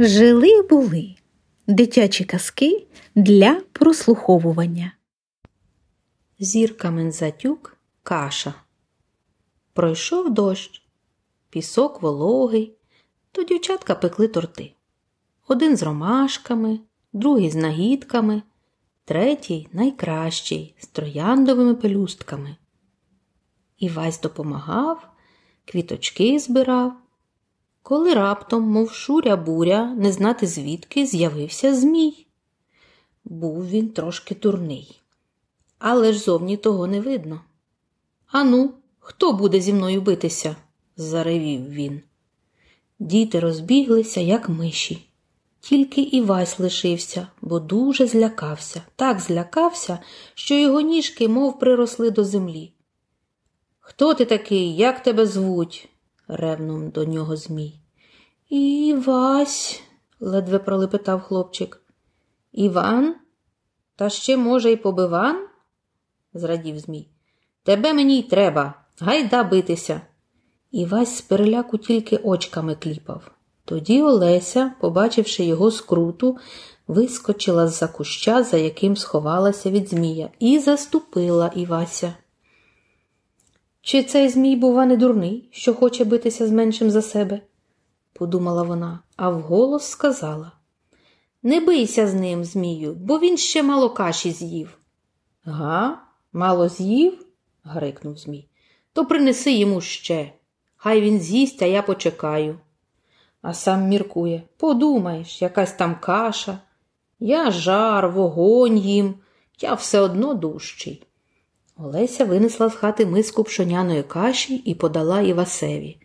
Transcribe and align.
Жили 0.00 0.62
були 0.62 1.14
дитячі 1.66 2.24
казки 2.24 2.86
для 3.14 3.60
прослуховування. 3.72 4.92
Зірка 6.38 6.90
Мензатюк 6.90 7.76
каша. 8.02 8.54
Пройшов 9.72 10.34
дощ, 10.34 10.82
пісок 11.50 12.02
вологий, 12.02 12.76
то 13.32 13.42
дівчатка 13.44 13.94
пекли 13.94 14.28
торти. 14.28 14.72
Один 15.48 15.76
з 15.76 15.82
ромашками, 15.82 16.80
другий 17.12 17.50
з 17.50 17.54
нагідками, 17.54 18.42
третій 19.04 19.68
найкращий 19.72 20.74
з 20.78 20.86
трояндовими 20.86 21.74
пелюстками. 21.74 22.56
Івась 23.78 24.20
допомагав, 24.20 25.08
квіточки 25.64 26.38
збирав. 26.38 27.07
Коли 27.88 28.14
раптом, 28.14 28.62
мов 28.62 28.92
шуря 28.92 29.36
буря, 29.36 29.94
не 29.94 30.12
знати 30.12 30.46
звідки, 30.46 31.06
з'явився 31.06 31.74
Змій. 31.74 32.26
Був 33.24 33.68
він 33.68 33.88
трошки 33.88 34.34
турний, 34.34 35.00
але 35.78 36.12
ж 36.12 36.18
зовні 36.18 36.56
того 36.56 36.86
не 36.86 37.00
видно. 37.00 37.40
Ану, 38.26 38.70
хто 38.98 39.32
буде 39.32 39.60
зі 39.60 39.72
мною 39.72 40.00
битися? 40.00 40.56
заревів 40.96 41.70
він. 41.70 42.00
Діти 42.98 43.40
розбіглися, 43.40 44.20
як 44.20 44.48
миші. 44.48 45.08
Тільки 45.60 46.02
Івась 46.02 46.58
лишився, 46.58 47.28
бо 47.42 47.60
дуже 47.60 48.06
злякався, 48.06 48.82
так 48.96 49.20
злякався, 49.20 49.98
що 50.34 50.54
його 50.54 50.80
ніжки 50.80 51.28
мов 51.28 51.58
приросли 51.58 52.10
до 52.10 52.24
землі. 52.24 52.72
Хто 53.80 54.14
ти 54.14 54.24
такий? 54.24 54.76
Як 54.76 55.02
тебе 55.02 55.26
звуть? 55.26 55.88
ревнув 56.28 56.92
до 56.92 57.04
нього 57.04 57.36
Змій. 57.36 57.80
Івась, 58.48 59.82
ледве 60.20 60.58
пролепетав 60.58 61.20
хлопчик. 61.20 61.80
Іван? 62.52 63.14
Та 63.96 64.10
ще, 64.10 64.36
може, 64.36 64.72
й 64.72 64.76
побиван? 64.76 65.46
зрадів 66.34 66.78
Змій. 66.78 67.08
Тебе 67.62 67.94
мені 67.94 68.18
й 68.18 68.22
треба, 68.22 68.74
гайда 69.00 69.44
битися. 69.44 70.00
Івась 70.70 71.16
з 71.16 71.20
переляку 71.20 71.78
тільки 71.78 72.16
очками 72.16 72.74
кліпав. 72.74 73.30
Тоді 73.64 74.02
Олеся, 74.02 74.72
побачивши 74.80 75.44
його 75.44 75.70
скруту, 75.70 76.36
вискочила 76.86 77.68
з-за 77.68 77.88
куща, 77.88 78.42
за 78.42 78.56
яким 78.56 78.96
сховалася 78.96 79.70
від 79.70 79.88
Змія, 79.88 80.30
і 80.38 80.58
заступила 80.58 81.52
Івася. 81.54 82.14
Чи 83.80 84.02
цей 84.02 84.28
Змій, 84.28 84.56
бува, 84.56 84.86
не 84.86 84.96
дурний, 84.96 85.48
що 85.52 85.74
хоче 85.74 86.04
битися 86.04 86.46
з 86.46 86.50
меншим 86.50 86.90
за 86.90 87.02
себе? 87.02 87.40
Подумала 88.18 88.62
вона, 88.62 88.98
а 89.16 89.30
вголос 89.30 89.86
сказала. 89.86 90.52
Не 91.42 91.60
бийся 91.60 92.08
з 92.08 92.14
ним, 92.14 92.44
Змію, 92.44 92.94
бо 92.94 93.18
він 93.18 93.36
ще 93.36 93.62
мало 93.62 93.90
каші 93.90 94.30
з'їв. 94.30 94.78
Га, 95.44 96.02
мало 96.32 96.68
з'їв? 96.68 97.26
грикнув 97.64 98.18
Змій. 98.18 98.48
То 98.92 99.06
принеси 99.06 99.52
йому 99.52 99.80
ще. 99.80 100.32
Хай 100.76 101.00
він 101.00 101.20
з'їсть, 101.20 101.62
а 101.62 101.66
я 101.66 101.82
почекаю. 101.82 102.58
А 103.42 103.54
сам 103.54 103.88
міркує 103.88 104.42
подумаєш, 104.56 105.42
якась 105.42 105.72
там 105.72 105.96
каша. 106.00 106.58
Я 107.20 107.50
жар, 107.50 108.08
вогонь 108.08 108.78
їм, 108.78 109.14
я 109.60 109.74
все 109.74 110.00
одно 110.00 110.34
дужчий. 110.34 111.02
Олеся 111.76 112.24
винесла 112.24 112.68
з 112.68 112.74
хати 112.74 113.06
миску 113.06 113.44
пшоняної 113.44 114.02
каші 114.02 114.54
і 114.56 114.74
подала 114.74 115.20
Івасеві. 115.20 115.96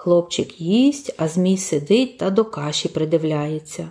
Хлопчик 0.00 0.60
їсть, 0.60 1.14
а 1.18 1.28
Змій 1.28 1.58
сидить 1.58 2.18
та 2.18 2.30
до 2.30 2.44
каші 2.44 2.88
придивляється. 2.88 3.90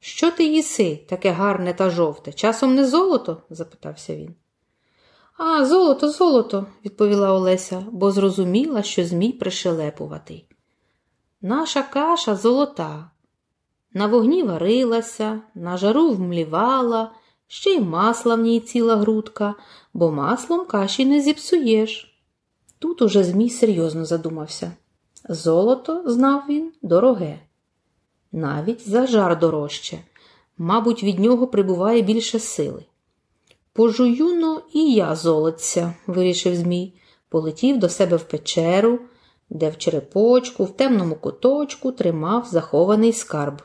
Що 0.00 0.30
ти 0.30 0.44
їси, 0.44 1.00
таке 1.08 1.30
гарне 1.30 1.74
та 1.74 1.90
жовте? 1.90 2.32
Часом 2.32 2.74
не 2.74 2.86
золото? 2.86 3.42
запитався 3.50 4.16
він. 4.16 4.34
А, 5.38 5.66
золото, 5.66 6.10
золото, 6.10 6.66
відповіла 6.84 7.32
Олеся, 7.32 7.86
бо 7.92 8.10
зрозуміла, 8.10 8.82
що 8.82 9.04
Змій 9.04 9.32
пришелепуватий. 9.32 10.48
Наша 11.42 11.82
каша 11.82 12.36
золота. 12.36 13.10
На 13.94 14.06
вогні 14.06 14.42
варилася, 14.42 15.40
на 15.54 15.76
жару 15.76 16.10
вмлівала, 16.10 17.12
ще 17.46 17.70
й 17.70 17.80
масла 17.80 18.34
в 18.34 18.40
ній 18.40 18.60
ціла 18.60 18.96
грудка, 18.96 19.54
бо 19.94 20.12
маслом 20.12 20.66
каші 20.66 21.06
не 21.06 21.20
зіпсуєш. 21.20 22.18
Тут 22.78 23.02
уже 23.02 23.24
Змій 23.24 23.50
серйозно 23.50 24.04
задумався. 24.04 24.72
Золото, 25.28 26.02
знав 26.06 26.42
він, 26.48 26.72
дороге. 26.82 27.38
Навіть 28.32 28.88
за 28.88 29.06
жар 29.06 29.38
дорожче. 29.38 29.98
Мабуть, 30.58 31.02
від 31.02 31.18
нього 31.18 31.46
прибуває 31.46 32.02
більше 32.02 32.38
сили. 32.38 32.84
Пожуюно 33.72 34.62
і 34.72 34.92
я 34.92 35.14
золотця, 35.16 35.94
вирішив 36.06 36.56
Змій, 36.56 36.94
полетів 37.28 37.78
до 37.78 37.88
себе 37.88 38.16
в 38.16 38.22
печеру, 38.22 38.98
де 39.50 39.70
в 39.70 39.78
черепочку, 39.78 40.64
в 40.64 40.76
темному 40.76 41.14
куточку 41.14 41.92
тримав 41.92 42.46
захований 42.46 43.12
скарб. 43.12 43.62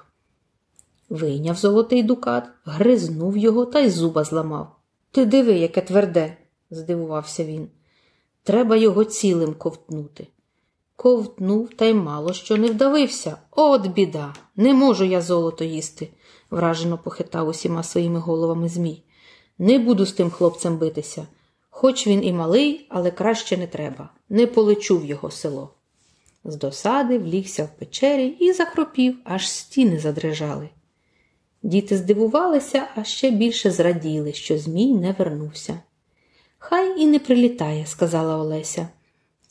Вийняв 1.10 1.56
золотий 1.56 2.04
дукат, 2.04 2.50
гризнув 2.66 3.38
його 3.38 3.66
та 3.66 3.80
й 3.80 3.90
зуба 3.90 4.24
зламав. 4.24 4.76
Ти 5.12 5.26
диви, 5.26 5.54
яке 5.54 5.82
тверде, 5.82 6.38
здивувався 6.72 7.44
він. 7.44 7.68
Треба 8.44 8.76
його 8.76 9.04
цілим 9.06 9.54
ковтнути. 9.54 10.28
Ковтнув 11.00 11.70
та 11.70 11.86
й 11.86 11.94
мало 11.94 12.34
що 12.34 12.58
не 12.58 12.68
вдавився. 12.68 13.38
От 13.52 13.88
біда! 13.88 14.34
Не 14.56 14.74
можу 14.74 15.06
я 15.06 15.22
золото 15.22 15.64
їсти, 15.64 16.10
вражено 16.52 16.98
похитав 16.98 17.48
усіма 17.48 17.84
своїми 17.84 18.20
головами 18.20 18.70
Змій. 18.70 19.04
Не 19.58 19.80
буду 19.80 20.06
з 20.06 20.14
тим 20.14 20.30
хлопцем 20.30 20.78
битися. 20.78 21.28
Хоч 21.70 22.08
він 22.08 22.24
і 22.24 22.34
малий, 22.34 22.88
але 22.90 23.12
краще 23.12 23.58
не 23.58 23.68
треба. 23.68 24.10
Не 24.30 24.48
полечу 24.48 24.98
в 25.00 25.06
його 25.06 25.32
село. 25.32 25.74
З 26.44 26.56
досади 26.56 27.20
влігся 27.20 27.64
в 27.64 27.80
печері 27.80 28.28
і 28.28 28.54
захропів, 28.54 29.18
аж 29.24 29.50
стіни 29.50 30.00
задрижали. 30.00 30.70
Діти 31.64 31.98
здивувалися, 31.98 32.88
а 32.96 33.04
ще 33.04 33.32
більше 33.32 33.72
зраділи, 33.72 34.34
що 34.34 34.58
Змій 34.58 34.94
не 34.94 35.12
вернувся. 35.12 35.80
Хай 36.58 37.02
і 37.02 37.08
не 37.08 37.20
прилітає, 37.20 37.86
сказала 37.86 38.38
Олеся. 38.38 38.88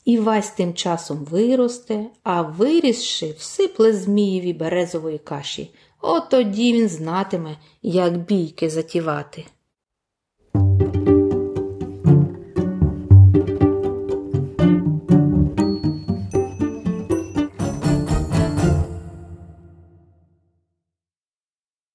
І 0.07 0.19
Вась 0.19 0.49
тим 0.49 0.73
часом 0.73 1.17
виросте, 1.31 2.05
а 2.23 2.41
вирісши, 2.41 3.35
всипле 3.37 3.93
Змієві 3.93 4.53
березової 4.53 5.17
каші. 5.17 5.71
От 6.01 6.29
тоді 6.29 6.73
він 6.73 6.89
знатиме, 6.89 7.57
як 7.81 8.17
бійки 8.17 8.69
затівати. 8.69 9.45